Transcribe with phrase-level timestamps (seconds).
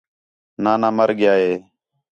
[0.63, 1.53] نانا مَر ڳِیا ہے